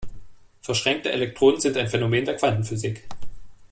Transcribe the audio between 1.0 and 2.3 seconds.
Elektronen sind ein Phänomen